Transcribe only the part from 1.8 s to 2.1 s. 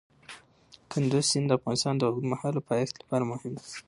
د